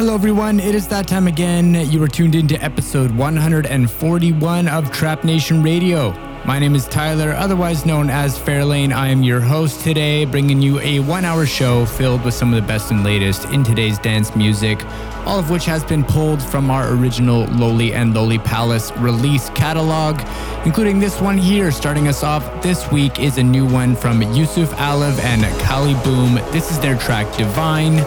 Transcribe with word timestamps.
Hello, 0.00 0.14
everyone. 0.14 0.60
It 0.60 0.74
is 0.74 0.88
that 0.88 1.06
time 1.06 1.26
again. 1.26 1.74
You 1.90 2.02
are 2.02 2.08
tuned 2.08 2.34
into 2.34 2.56
episode 2.64 3.10
141 3.10 4.66
of 4.66 4.90
Trap 4.90 5.24
Nation 5.24 5.62
Radio. 5.62 6.12
My 6.46 6.58
name 6.58 6.74
is 6.74 6.88
Tyler, 6.88 7.32
otherwise 7.32 7.84
known 7.84 8.08
as 8.08 8.38
Fairlane. 8.38 8.94
I 8.94 9.08
am 9.08 9.22
your 9.22 9.40
host 9.40 9.84
today, 9.84 10.24
bringing 10.24 10.62
you 10.62 10.80
a 10.80 11.00
one 11.00 11.26
hour 11.26 11.44
show 11.44 11.84
filled 11.84 12.24
with 12.24 12.32
some 12.32 12.48
of 12.48 12.58
the 12.58 12.66
best 12.66 12.90
and 12.90 13.04
latest 13.04 13.44
in 13.50 13.62
today's 13.62 13.98
dance 13.98 14.34
music, 14.34 14.82
all 15.26 15.38
of 15.38 15.50
which 15.50 15.66
has 15.66 15.84
been 15.84 16.02
pulled 16.02 16.42
from 16.42 16.70
our 16.70 16.94
original 16.94 17.44
Lowly 17.48 17.92
and 17.92 18.14
Lowly 18.14 18.38
Palace 18.38 18.90
release 18.92 19.50
catalog, 19.50 20.18
including 20.64 20.98
this 20.98 21.20
one 21.20 21.36
here. 21.36 21.70
Starting 21.70 22.08
us 22.08 22.22
off 22.22 22.62
this 22.62 22.90
week 22.90 23.20
is 23.20 23.36
a 23.36 23.42
new 23.42 23.66
one 23.66 23.94
from 23.94 24.22
Yusuf 24.32 24.70
Alev 24.76 25.22
and 25.22 25.42
Calli 25.60 25.92
Boom. 26.02 26.36
This 26.52 26.70
is 26.70 26.80
their 26.80 26.96
track 26.96 27.26
Divine, 27.36 27.98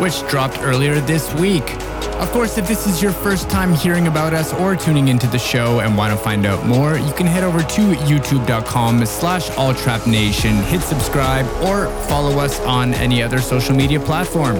which 0.00 0.26
dropped 0.28 0.58
earlier 0.60 1.00
this 1.00 1.32
week. 1.34 1.74
Of 2.20 2.30
course, 2.30 2.56
if 2.56 2.66
this 2.66 2.86
is 2.86 3.02
your 3.02 3.12
first 3.12 3.50
time 3.50 3.74
hearing 3.74 4.06
about 4.06 4.32
us 4.32 4.54
or 4.54 4.74
tuning 4.74 5.08
into 5.08 5.26
the 5.26 5.38
show 5.38 5.80
and 5.80 5.96
want 5.98 6.12
to 6.12 6.18
find 6.18 6.46
out 6.46 6.64
more, 6.66 6.96
you 6.96 7.12
can 7.12 7.26
head 7.26 7.44
over 7.44 7.60
to 7.60 7.80
youtube.com 7.92 9.04
slash 9.04 9.50
alltrapnation, 9.50 10.62
hit 10.64 10.80
subscribe, 10.80 11.46
or 11.62 11.90
follow 12.08 12.38
us 12.38 12.58
on 12.60 12.94
any 12.94 13.22
other 13.22 13.38
social 13.38 13.74
media 13.74 14.00
platform. 14.00 14.56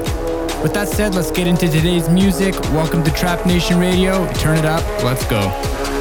With 0.63 0.75
that 0.75 0.89
said, 0.89 1.15
let's 1.15 1.31
get 1.31 1.47
into 1.47 1.69
today's 1.69 2.09
music. 2.09 2.55
Welcome 2.73 3.03
to 3.05 3.11
Trap 3.11 3.47
Nation 3.47 3.79
Radio. 3.79 4.31
Turn 4.35 4.59
it 4.59 4.65
up. 4.65 4.83
Let's 5.03 5.25
go. 5.27 5.96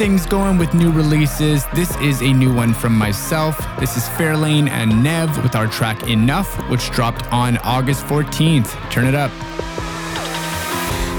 Things 0.00 0.24
going 0.24 0.56
with 0.56 0.72
new 0.72 0.90
releases. 0.90 1.66
This 1.74 1.94
is 1.98 2.22
a 2.22 2.32
new 2.32 2.54
one 2.54 2.72
from 2.72 2.96
myself. 2.96 3.58
This 3.78 3.98
is 3.98 4.04
Fairlane 4.04 4.66
and 4.70 4.90
Nevve 5.04 5.42
with 5.42 5.54
our 5.54 5.66
track 5.66 6.08
Enough, 6.08 6.48
which 6.70 6.90
dropped 6.90 7.30
on 7.30 7.58
August 7.58 8.06
14th. 8.06 8.70
Turn 8.90 9.04
it 9.04 9.14
up. 9.14 9.30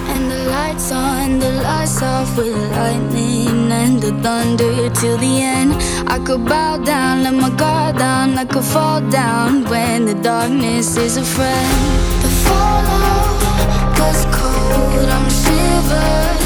And 0.10 0.32
the 0.32 0.50
lights 0.50 0.92
on, 0.92 1.38
the 1.38 1.52
lights 1.62 2.02
off 2.02 2.36
with 2.36 2.56
lightning 2.72 3.72
and 3.72 4.02
the 4.02 4.14
thunder 4.24 4.90
till 4.96 5.18
the 5.20 5.44
end. 5.44 5.74
I 6.10 6.18
could 6.18 6.44
bow 6.46 6.78
down, 6.78 7.22
let 7.22 7.36
my 7.36 7.56
guard 7.56 8.00
down, 8.00 8.36
I 8.36 8.46
could 8.46 8.64
fall 8.64 9.00
down 9.12 9.64
when 9.66 10.06
the 10.06 10.16
darkness 10.16 10.98
is 10.98 11.18
a 11.18 11.24
friend. 11.24 12.24
The 12.24 12.30
fallout 12.50 14.00
was 14.00 14.26
cold, 14.34 15.08
I'm 15.08 15.30
shivered 15.30 16.42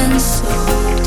and 0.00 0.20
so 0.20 0.97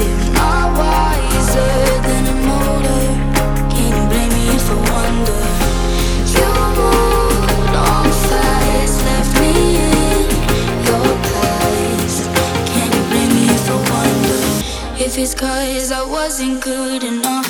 if 15.11 15.17
it's 15.17 15.33
cause 15.33 15.91
I 15.91 16.03
wasn't 16.05 16.61
good 16.63 17.03
enough. 17.03 17.45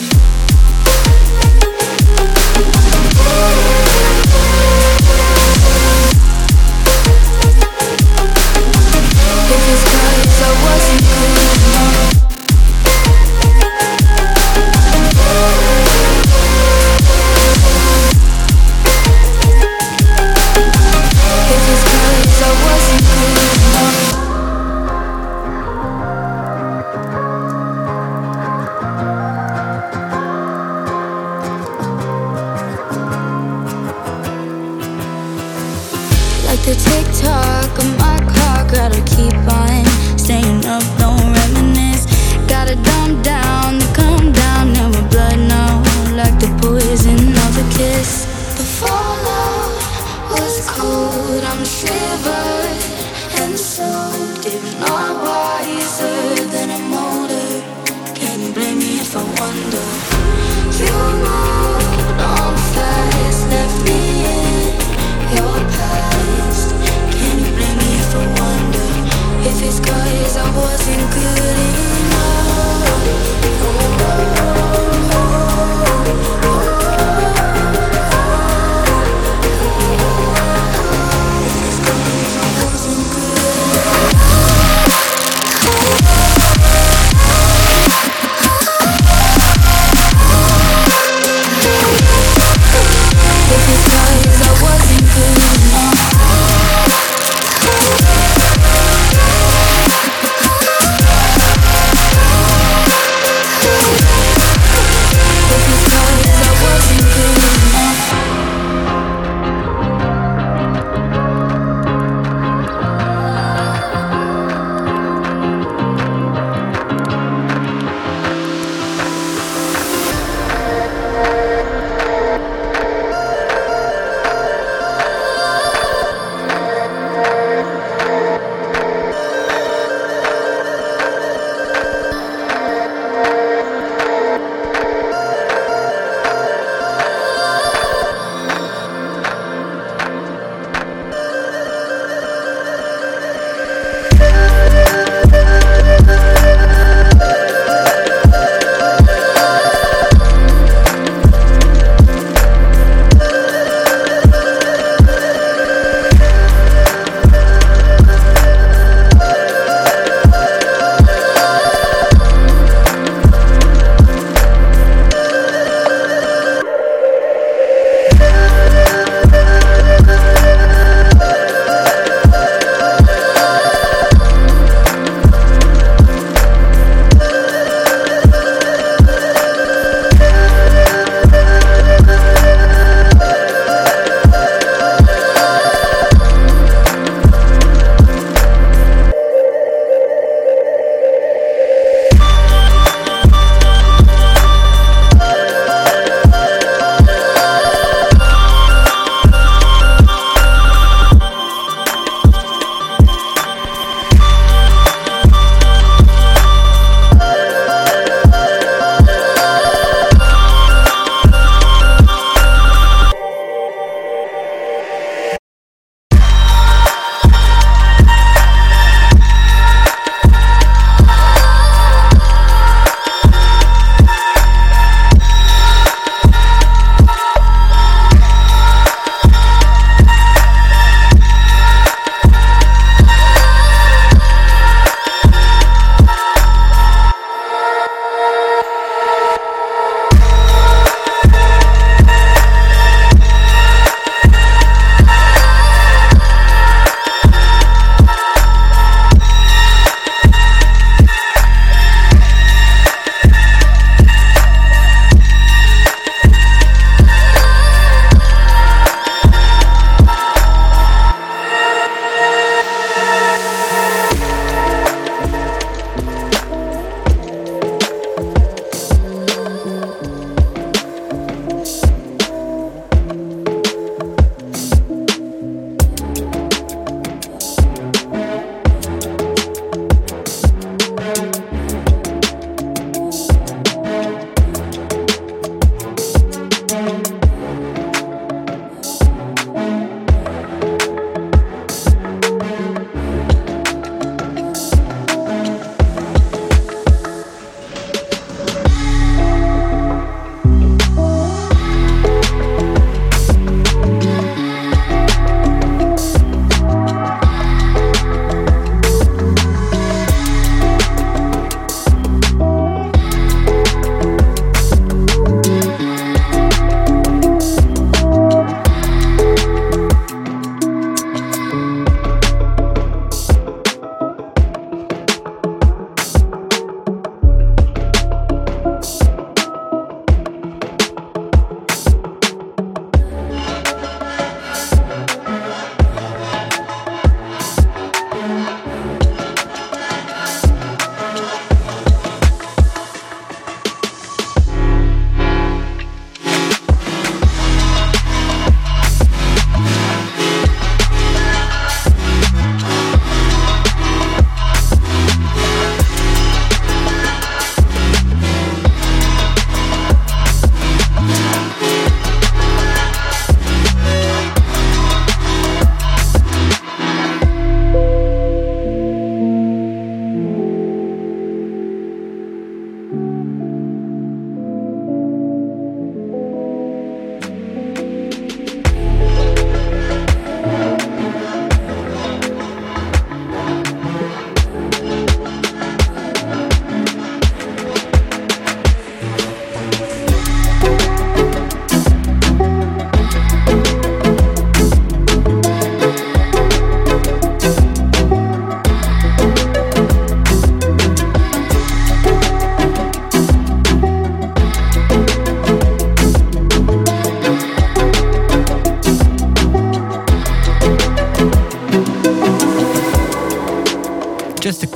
If 9.53 9.63
it's 9.73 9.83
cause 9.91 10.41
I 10.41 10.51
wasn't 10.63 11.01
good 11.01 11.30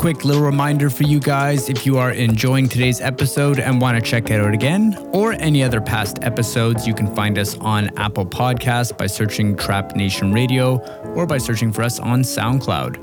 quick 0.06 0.24
little 0.24 0.44
reminder 0.44 0.88
for 0.88 1.02
you 1.02 1.20
guys 1.20 1.68
if 1.68 1.84
you 1.84 1.98
are 1.98 2.12
enjoying 2.12 2.70
today's 2.70 3.02
episode 3.02 3.60
and 3.60 3.82
want 3.82 3.98
to 3.98 4.12
check 4.12 4.30
it 4.30 4.39
out 4.39 4.54
again 4.54 4.96
or 5.12 5.34
any 5.34 5.63
other 5.63 5.82
past 5.82 6.20
episodes, 6.22 6.86
you 6.86 6.94
can 6.94 7.12
find 7.15 7.39
us 7.39 7.58
on 7.58 7.89
Apple 7.98 8.24
Podcasts 8.24 8.96
by 8.96 9.08
searching 9.08 9.58
Trap 9.58 9.96
Nation 9.96 10.32
Radio 10.32 10.78
or 11.15 11.26
by 11.26 11.39
searching 11.39 11.74
for 11.74 11.82
us 11.82 12.00
on 12.00 12.22
SoundCloud. 12.22 13.00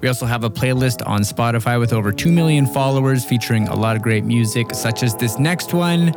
We 0.00 0.08
also 0.08 0.24
have 0.24 0.44
a 0.44 0.48
playlist 0.48 1.06
on 1.06 1.20
Spotify 1.20 1.78
with 1.78 1.92
over 1.92 2.10
2 2.10 2.32
million 2.32 2.64
followers 2.64 3.22
featuring 3.22 3.68
a 3.68 3.76
lot 3.76 3.94
of 3.94 4.00
great 4.00 4.24
music, 4.24 4.74
such 4.74 5.02
as 5.02 5.14
this 5.14 5.38
next 5.38 5.74
one 5.74 6.14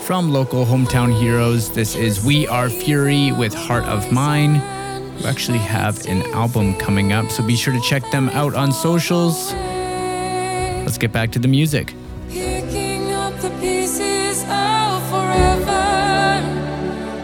from 0.00 0.32
local 0.32 0.66
hometown 0.66 1.16
heroes. 1.16 1.70
This 1.70 1.94
is 1.94 2.24
We 2.24 2.48
Are 2.48 2.68
Fury 2.68 3.30
with 3.30 3.54
Heart 3.54 3.84
of 3.84 4.10
Mine. 4.10 4.54
We 5.18 5.26
actually 5.26 5.58
have 5.58 6.04
an 6.06 6.22
album 6.32 6.74
coming 6.74 7.12
up, 7.12 7.30
so 7.30 7.46
be 7.46 7.54
sure 7.54 7.72
to 7.72 7.80
check 7.82 8.10
them 8.10 8.28
out 8.30 8.54
on 8.56 8.72
socials. 8.72 9.54
Let's 10.96 11.02
get 11.02 11.12
back 11.12 11.30
to 11.32 11.38
the 11.38 11.46
music. 11.46 11.92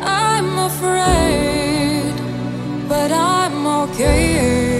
I'm 0.02 0.58
afraid, 0.58 2.14
but 2.86 3.10
I'm 3.10 3.66
okay. 3.66 4.71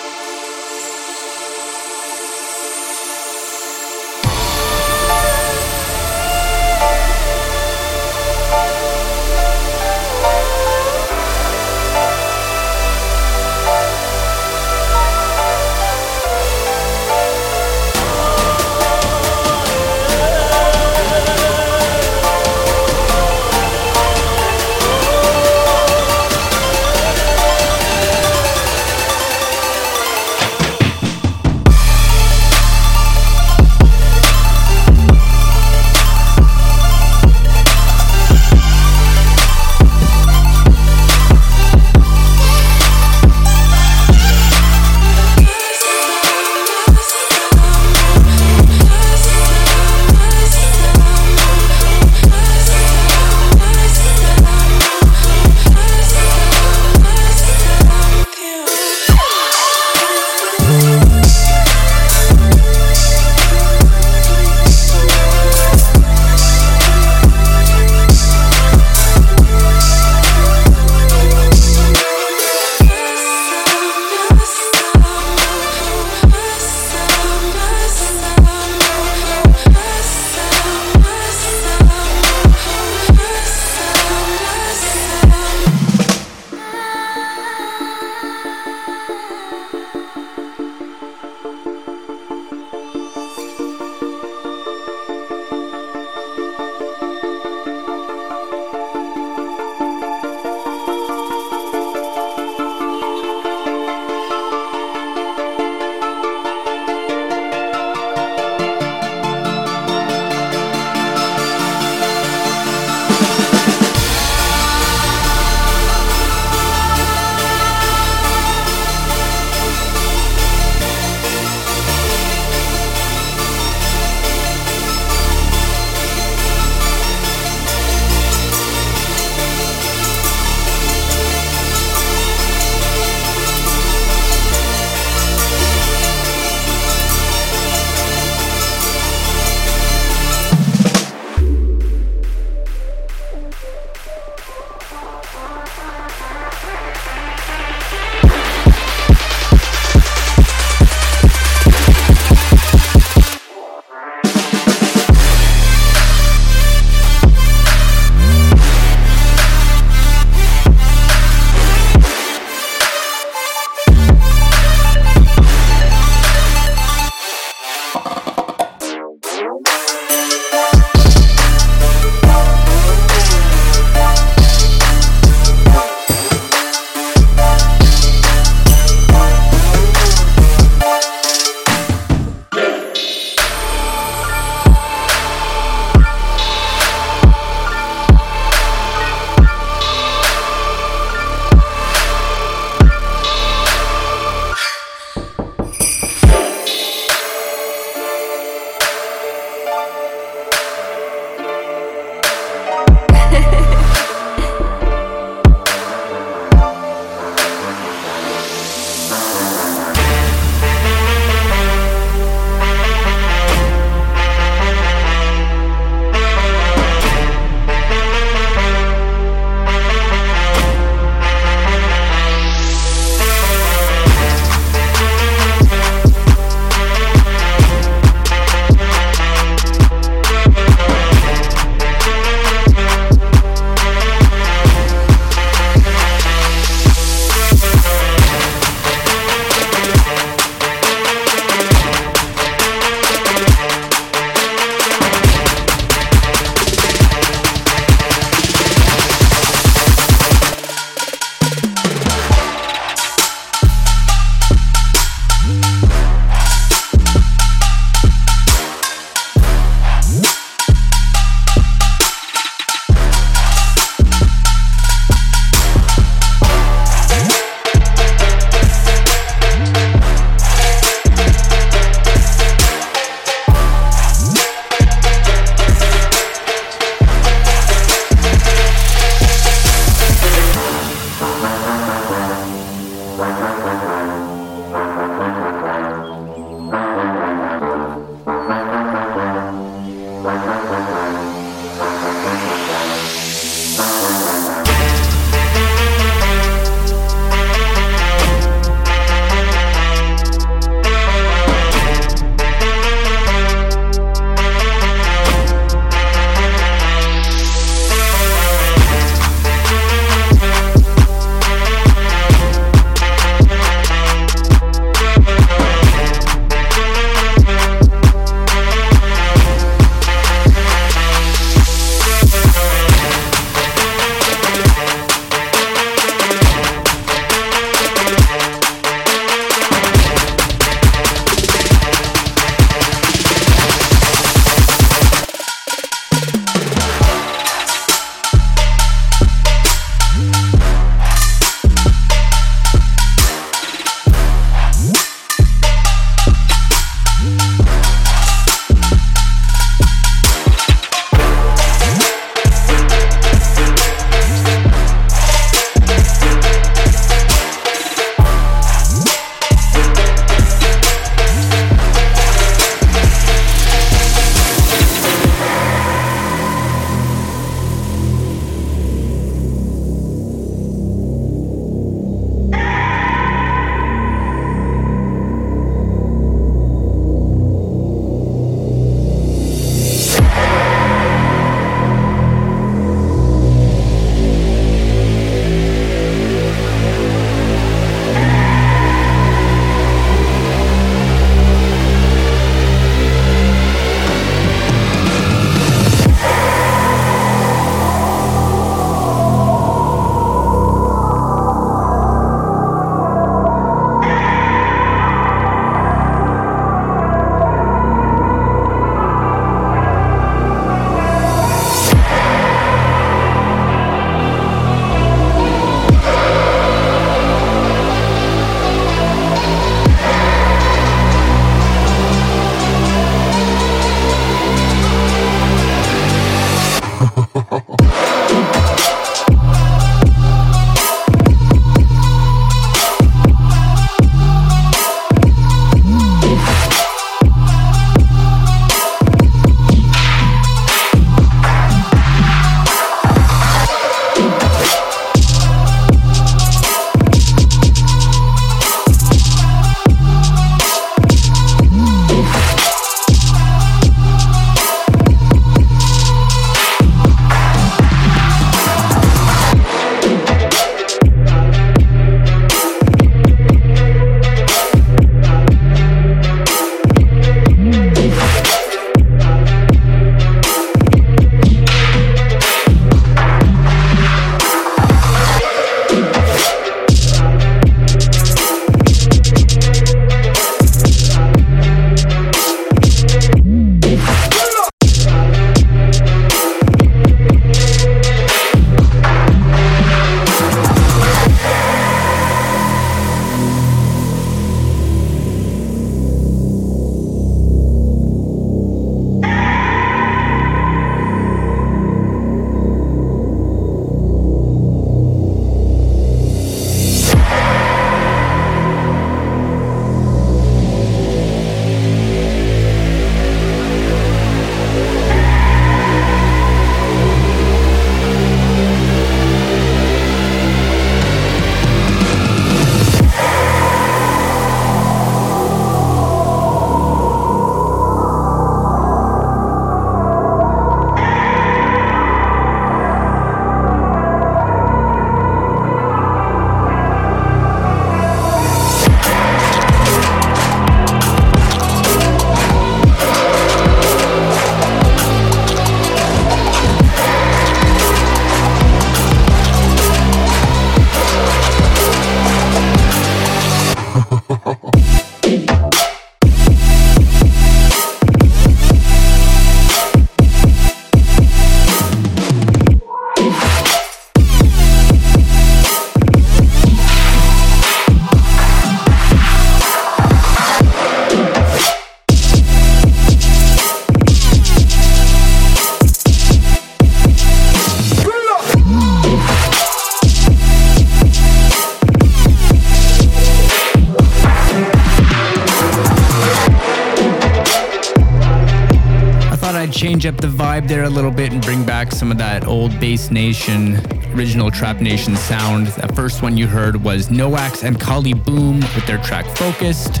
vibe 590.60 590.68
there 590.68 590.84
a 590.84 590.90
little 590.90 591.10
bit 591.10 591.32
and 591.32 591.42
bring 591.42 591.64
back 591.64 591.92
some 591.92 592.10
of 592.10 592.16
that 592.16 592.46
old 592.46 592.78
Bass 592.80 593.10
Nation, 593.10 593.76
original 594.14 594.50
Trap 594.50 594.80
Nation 594.80 595.14
sound. 595.14 595.66
That 595.68 595.94
first 595.94 596.22
one 596.22 596.36
you 596.36 596.46
heard 596.46 596.82
was 596.82 597.08
Noax 597.08 597.62
and 597.62 597.78
Calli 597.78 598.14
Boom 598.24 598.60
with 598.60 598.86
their 598.86 598.96
track 598.98 599.26
Focused. 599.36 600.00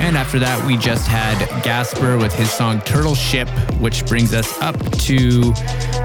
And 0.00 0.16
after 0.16 0.38
that, 0.38 0.64
we 0.66 0.78
just 0.78 1.06
had 1.06 1.36
Ghasper 1.62 2.18
with 2.18 2.34
his 2.34 2.50
song 2.50 2.80
Turtle 2.82 3.14
Ship, 3.14 3.48
which 3.78 4.06
brings 4.06 4.32
us 4.32 4.58
up 4.62 4.78
to 5.00 5.52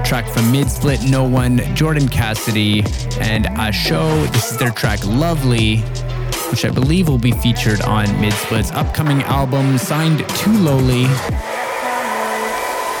track 0.04 0.26
from 0.26 0.44
Midsplit 0.52 1.08
No 1.08 1.24
One, 1.24 1.58
Jordan 1.74 2.08
Kasedy, 2.08 2.84
and 3.20 3.46
A-SHO. 3.46 4.26
This 4.26 4.52
is 4.52 4.58
their 4.58 4.72
track 4.72 5.02
Lovely, 5.06 5.78
which 6.50 6.66
I 6.66 6.70
believe 6.70 7.08
will 7.08 7.18
be 7.18 7.32
featured 7.32 7.80
on 7.82 8.06
Midsplit's 8.20 8.72
upcoming 8.72 9.22
album, 9.22 9.78
Signed 9.78 10.18
to 10.18 10.50
Lowly. 10.50 11.53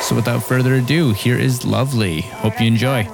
So 0.04 0.14
without 0.14 0.42
further 0.42 0.74
ado, 0.74 1.12
here 1.12 1.38
is 1.38 1.64
Lovely. 1.64 2.20
Hope 2.20 2.60
you 2.60 2.66
enjoy. 2.66 3.04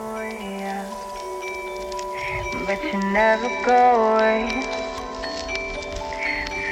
But 2.67 2.83
you 2.83 2.99
never 3.13 3.49
go 3.65 4.17
away. 4.17 4.51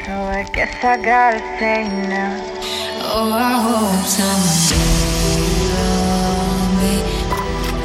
So 0.04 0.12
I 0.12 0.42
guess 0.52 0.74
I 0.82 0.96
gotta 1.00 1.38
say. 1.60 1.86
Oh, 3.00 3.30
I 3.32 3.60
hope 3.62 4.04
someday 4.04 4.98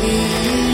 you'll 0.01 0.67
be. 0.67 0.72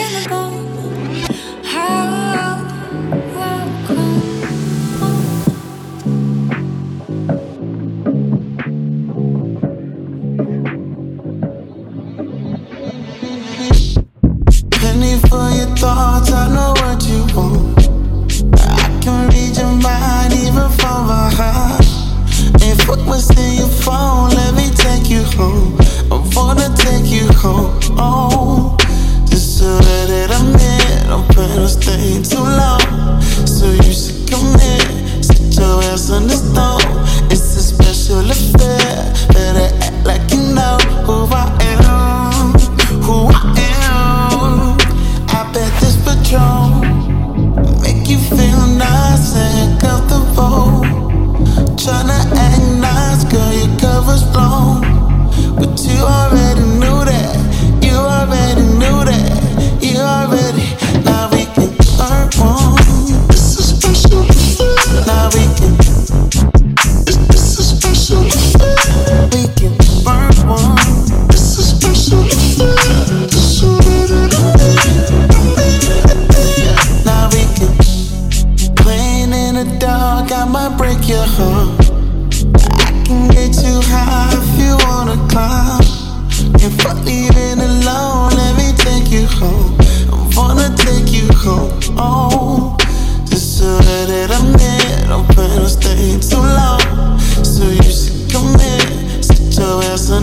can 0.00 0.22
I 0.22 0.26
go? 0.26 0.49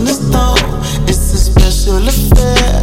On 0.08 0.14
this 0.14 0.20
throne. 0.30 1.08
It's 1.08 1.34
a 1.34 1.38
special 1.38 2.08
affair. 2.08 2.77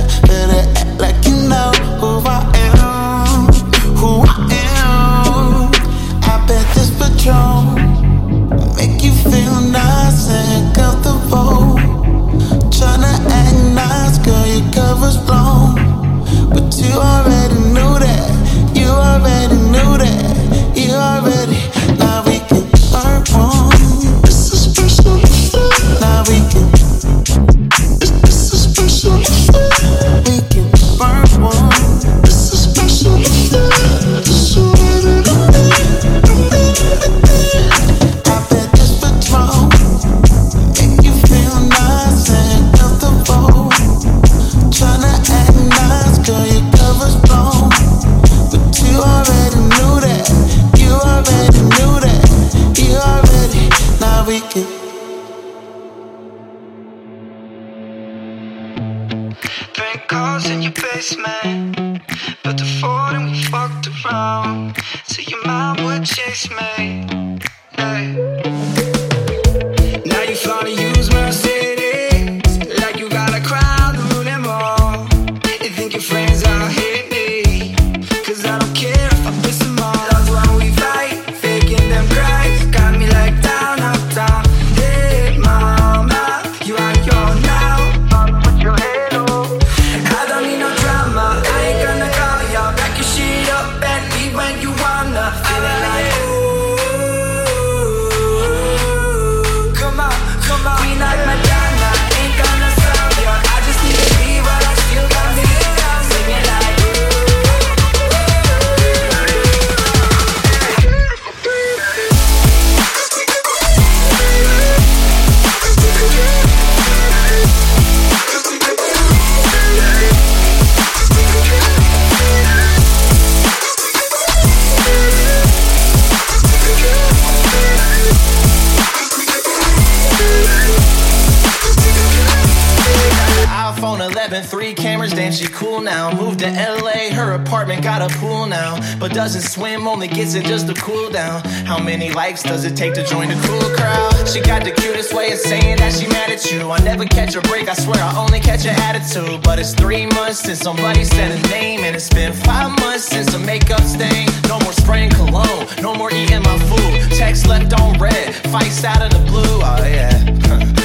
Got 137.99 138.11
a 138.11 138.19
pool 138.19 138.47
now. 138.47 138.73
But 138.99 139.13
doesn't 139.13 139.43
swim, 139.43 139.87
only 139.87 140.09
gets 140.09 140.35
it 140.35 140.45
just 140.45 140.67
to 140.69 140.75
cool 140.75 141.11
down. 141.11 141.43
How 141.65 141.79
many 141.79 142.11
likes 142.11 142.43
does 142.43 142.65
it 142.65 142.77
take 142.77 142.95
to 142.95 143.05
join 143.05 143.29
the 143.29 143.39
cool 143.47 143.69
crowd? 143.77 144.29
She 144.29 144.41
got 144.41 144.65
the 144.65 144.73
cutest 144.73 145.15
way 145.15 145.33
of 145.33 145.39
saying 145.39 145.77
that 145.77 145.93
she 145.93 146.07
mad 146.09 146.31
at 146.31 146.51
you. 146.51 146.71
I 146.71 146.79
never 146.79 147.05
catch 147.05 147.37
a 147.37 147.41
break, 147.43 147.69
I 147.69 147.75
swear 147.75 148.03
I 148.03 148.17
only 148.17 148.41
catch 148.41 148.67
an 148.67 148.75
attitude. 148.89 149.43
But 149.43 149.59
it's 149.59 149.75
three 149.75 150.07
months 150.07 150.41
since 150.41 150.61
somebody 150.61 151.05
said 151.05 151.31
a 151.33 151.49
name, 151.49 151.81
and 151.85 151.95
it's 151.95 152.11
been 152.11 152.33
five 152.33 152.71
months 152.81 153.05
since 153.05 153.33
a 153.35 153.39
makeup 153.39 153.83
stain. 153.83 154.29
No 154.49 154.59
more 154.61 154.73
spraying 154.73 155.11
cologne, 155.11 155.67
no 155.81 155.95
more 155.95 156.13
eating 156.13 156.43
my 156.43 156.59
food. 156.71 157.17
Text 157.17 157.47
left 157.47 157.73
on 157.81 157.99
red, 157.99 158.35
fights 158.53 158.83
out 158.85 159.03
of 159.03 159.11
the 159.11 159.23
blue. 159.31 159.59
Oh 159.71 159.85
yeah, 159.87 160.15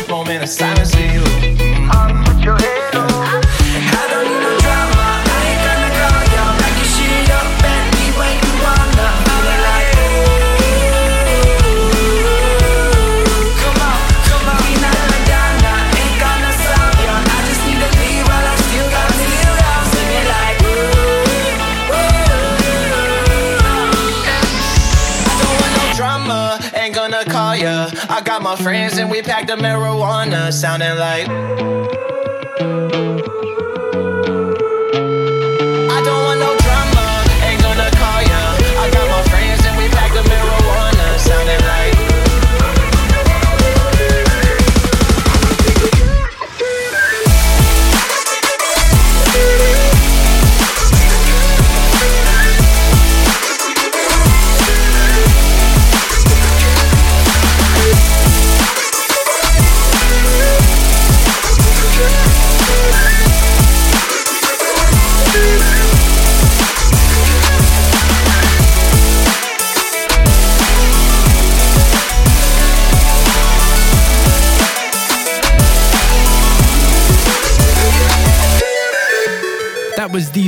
moment 0.10 0.44
of 0.44 0.50
silence 0.50 0.94
for 0.94 1.02
you. 1.02 1.24
Mm. 2.50 2.79
Friends 28.70 29.00
and 29.00 29.10
we 29.10 29.20
packed 29.24 29.48
the 29.48 29.56
marijuana, 29.56 30.54
sounding 30.54 30.96
like. 30.96 31.28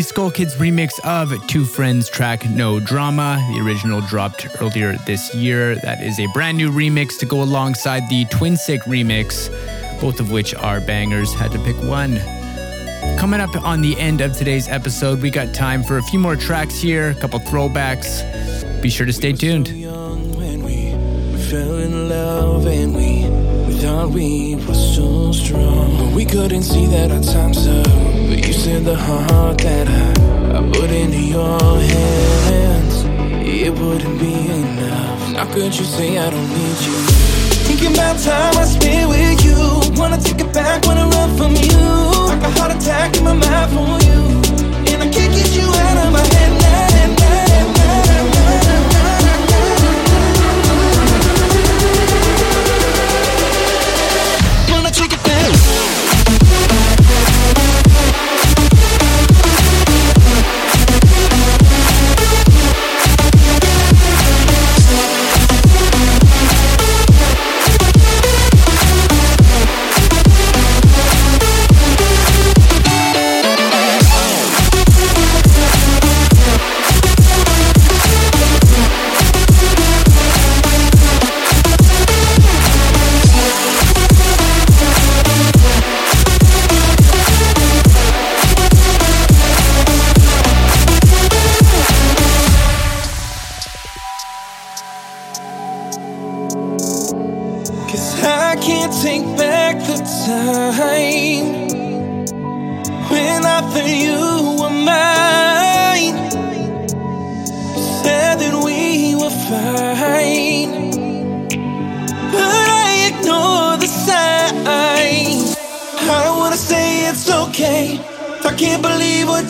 The 0.01 0.07
SkulKids 0.07 0.53
remix 0.53 0.99
of 1.03 1.45
Two 1.45 1.63
Friends 1.63 2.09
track 2.09 2.49
No 2.49 2.79
Drama. 2.79 3.37
The 3.53 3.61
original 3.63 4.01
dropped 4.01 4.47
earlier 4.59 4.97
this 5.05 5.35
year. 5.35 5.75
That 5.75 6.01
is 6.01 6.19
a 6.19 6.25
brand 6.33 6.57
new 6.57 6.71
remix 6.71 7.19
to 7.19 7.27
go 7.27 7.43
alongside 7.43 8.09
the 8.09 8.25
Twin 8.31 8.57
Sick 8.57 8.81
remix, 8.85 9.51
both 10.01 10.19
of 10.19 10.31
which 10.31 10.55
are 10.55 10.81
bangers. 10.81 11.35
Had 11.35 11.51
to 11.51 11.59
pick 11.59 11.75
one. 11.83 12.19
Coming 13.19 13.41
up 13.41 13.55
on 13.63 13.83
the 13.83 13.95
end 13.99 14.21
of 14.21 14.35
today's 14.35 14.67
episode, 14.67 15.21
we 15.21 15.29
got 15.29 15.53
time 15.53 15.83
for 15.83 15.99
a 15.99 16.01
few 16.01 16.17
more 16.17 16.35
tracks 16.35 16.79
here, 16.79 17.11
a 17.11 17.15
couple 17.21 17.39
throwbacks. 17.39 18.81
Be 18.81 18.89
sure 18.89 19.05
to 19.05 19.13
stay 19.13 19.33
tuned. 19.33 19.67
We 19.67 19.83
fell 21.43 21.77
in 21.77 22.09
love 22.09 22.65
and 22.65 22.95
we, 22.95 23.29
we 23.67 23.79
thought 23.79 24.09
we 24.09 24.55
were 24.55 24.73
so 24.73 25.31
strong. 25.31 25.95
But 25.99 26.15
we 26.15 26.25
couldn't 26.25 26.63
see 26.63 26.87
that 26.87 27.11
our 27.11 27.21
time's 27.21 27.67
up. 27.67 28.10
Said 28.61 28.85
the 28.85 28.95
heart 28.95 29.57
that 29.57 29.87
I, 29.89 30.59
I 30.59 30.61
put 30.71 30.91
into 30.91 31.17
your 31.17 31.59
hands, 31.59 32.95
it 33.41 33.73
wouldn't 33.73 34.19
be 34.19 34.35
enough. 34.35 35.33
How 35.33 35.51
could 35.51 35.75
you 35.75 35.83
say 35.83 36.15
I 36.19 36.29
don't 36.29 36.47
need 36.47 36.77
you? 36.85 36.97
Thinking 37.65 37.93
about 37.95 38.19
time 38.19 38.55
I 38.55 38.65
spent 38.65 39.09
with 39.09 39.43
you. 39.43 39.99
Wanna 39.99 40.19
take 40.21 40.41
it 40.45 40.53
back, 40.53 40.85
wanna 40.85 41.07
run 41.07 41.35
from 41.37 41.55
you. 41.55 41.81
Like 42.29 42.43
a 42.43 42.51
heart 42.59 42.75
attack 42.75 43.17
in 43.17 43.23
my 43.23 43.33
mind 43.33 43.69
for 43.73 43.97
you. 44.07 44.21
And 44.93 45.01
I 45.01 45.09
can't 45.09 45.33
get 45.33 45.49
you 45.57 45.65
out 45.65 45.97
of 46.05 46.13
my 46.13 46.21
head 46.21 46.50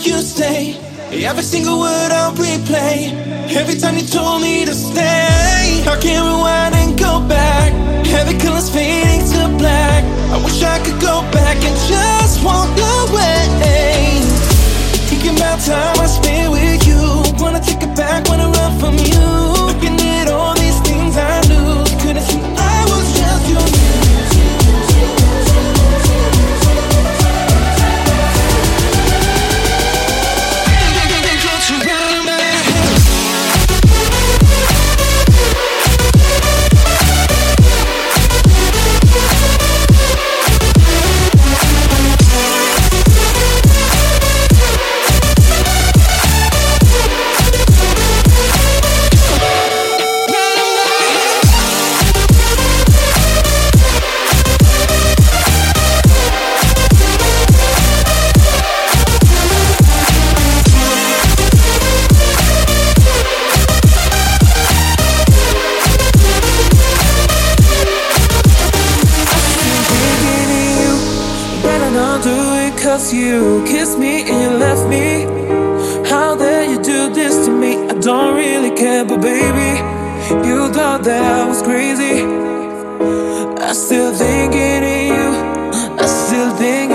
you 0.05 0.21
say. 0.21 0.77
Every 1.11 1.43
single 1.43 1.79
word 1.79 2.11
I'll 2.11 2.33
replay. 2.33 3.11
Every 3.55 3.75
time 3.75 3.97
you 3.97 4.05
told 4.05 4.41
me 4.41 4.65
to 4.65 4.73
stay, 4.73 5.83
I 5.85 5.97
can't 5.99 6.25
rewind 6.25 6.75
and 6.75 6.97
go 6.97 7.19
back. 7.27 7.73
Every 8.07 8.37
color's 8.39 8.69
fading 8.69 9.23
to 9.33 9.57
black. 9.57 10.03
I 10.31 10.37
wish 10.43 10.61
I 10.63 10.79
could 10.85 10.99
go 11.01 11.21
back 11.31 11.57
and 11.57 11.75
just 11.91 12.43
walk 12.43 12.71
away. 12.77 13.41
Thinking 15.09 15.35
about 15.37 15.59
time 15.59 15.99
I 15.99 16.07
spent 16.07 16.51
with 16.51 16.87
you. 16.87 17.01
Wanna 17.43 17.59
take 17.59 17.81
it 17.83 17.95
back, 17.95 18.27
wanna 18.29 18.47
run 18.47 18.60
it 73.13 73.17
you 73.17 73.63
kissed 73.65 73.97
me 73.97 74.21
and 74.21 74.41
you 74.41 74.57
left 74.57 74.87
me. 74.87 75.25
How 76.09 76.35
dare 76.35 76.69
you 76.69 76.77
do 76.81 77.13
this 77.13 77.45
to 77.45 77.51
me? 77.51 77.75
I 77.89 77.93
don't 77.93 78.35
really 78.35 78.75
care, 78.75 79.05
but 79.05 79.21
baby, 79.21 79.79
you 80.47 80.71
thought 80.71 81.03
that 81.03 81.23
I 81.23 81.47
was 81.47 81.61
crazy. 81.61 82.23
I 83.63 83.73
still 83.73 84.13
thinking 84.13 84.83
of 84.83 85.01
you. 85.13 85.27
I 85.97 86.05
still 86.05 86.55
thinking 86.55 86.90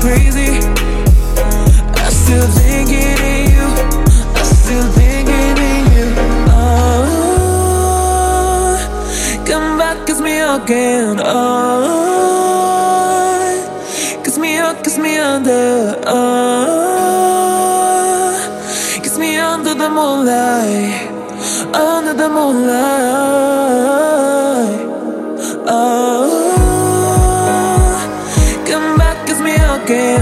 crazy. 0.00 0.60
I'm 2.00 2.12
still 2.12 2.48
thinking 2.60 3.18
of 3.30 3.50
you. 3.54 3.66
I'm 4.38 4.44
still 4.44 4.88
thinking 4.98 5.58
of 5.58 5.92
you. 5.96 6.08
Oh, 6.50 7.84
come 9.46 9.68
back, 9.78 9.98
kiss 10.06 10.20
me 10.20 10.34
again. 10.40 11.20
Oh, 11.20 11.34
kiss 14.24 14.36
me 14.38 14.58
up, 14.58 14.82
kiss 14.84 14.98
me 14.98 15.18
under. 15.18 15.96
Oh, 16.06 16.28
kiss 19.02 19.16
me 19.18 19.36
under 19.36 19.74
the 19.74 19.88
moonlight, 19.90 21.10
under 21.74 22.14
the 22.14 22.28
moonlight. 22.28 22.78
Oh, 25.70 26.07
kiss 29.88 30.17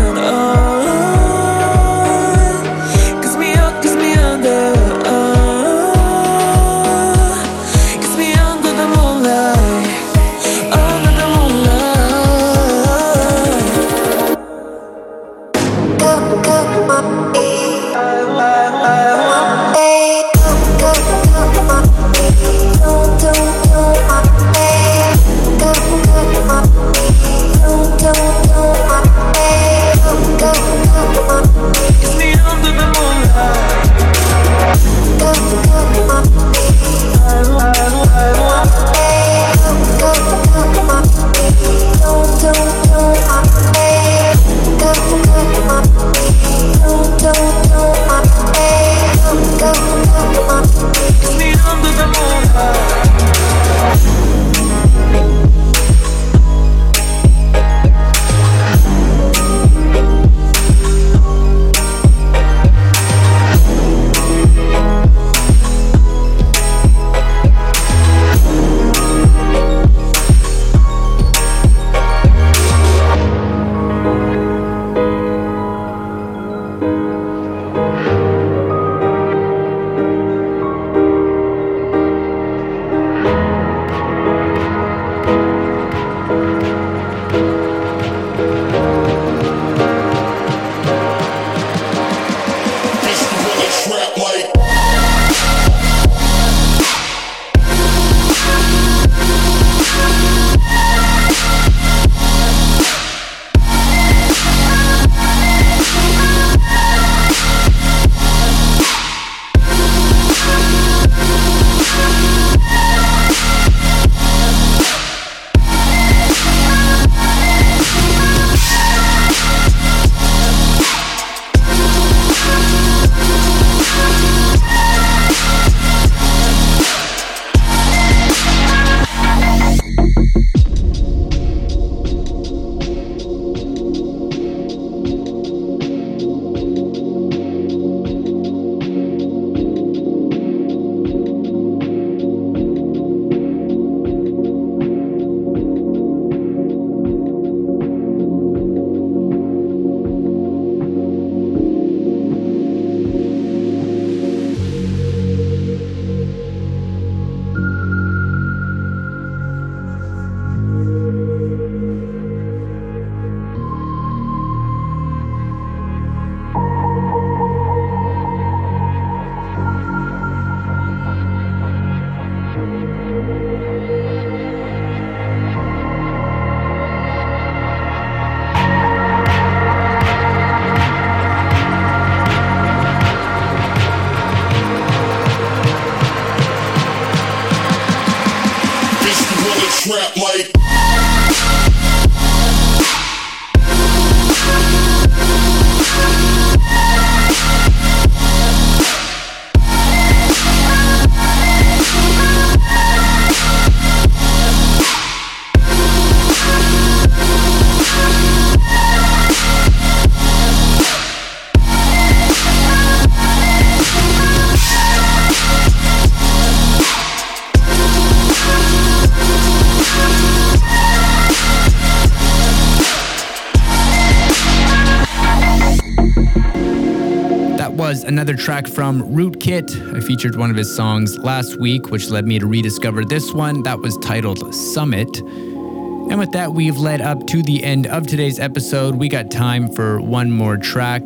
another 228.06 228.34
track 228.34 228.66
from 228.66 229.02
Rootkit. 229.02 229.94
I 229.94 230.00
featured 230.00 230.36
one 230.36 230.50
of 230.50 230.56
his 230.56 230.74
songs 230.74 231.18
last 231.18 231.58
week, 231.60 231.90
which 231.90 232.08
led 232.08 232.26
me 232.26 232.38
to 232.38 232.46
rediscover 232.46 233.04
this 233.04 233.32
one 233.32 233.62
that 233.64 233.78
was 233.80 233.96
titled 233.98 234.54
Summit. 234.54 235.18
And 235.18 236.18
with 236.18 236.30
that, 236.32 236.52
we've 236.52 236.76
led 236.76 237.00
up 237.00 237.26
to 237.26 237.42
the 237.42 237.62
end 237.64 237.86
of 237.88 238.06
today's 238.06 238.38
episode. 238.38 238.94
We 238.94 239.08
got 239.08 239.30
time 239.30 239.68
for 239.68 240.00
one 240.00 240.30
more 240.30 240.56
track. 240.56 241.04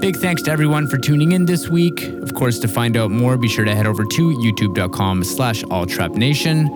Big 0.00 0.16
thanks 0.16 0.42
to 0.42 0.50
everyone 0.50 0.86
for 0.86 0.96
tuning 0.96 1.32
in 1.32 1.44
this 1.44 1.68
week. 1.68 2.02
Of 2.02 2.34
course, 2.34 2.58
to 2.60 2.68
find 2.68 2.96
out 2.96 3.10
more, 3.10 3.36
be 3.36 3.48
sure 3.48 3.66
to 3.66 3.74
head 3.74 3.86
over 3.86 4.04
to 4.04 4.30
youtube.com 4.38 5.24
slash 5.24 5.62
alltrapnation. 5.64 6.70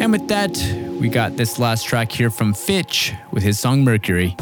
And 0.00 0.10
with 0.10 0.26
that, 0.28 0.56
we 1.00 1.08
got 1.08 1.36
this 1.36 1.58
last 1.58 1.86
track 1.86 2.10
here 2.10 2.30
from 2.30 2.54
Fytch 2.54 3.16
with 3.30 3.44
his 3.44 3.58
song 3.58 3.84
Mercury. 3.84 4.36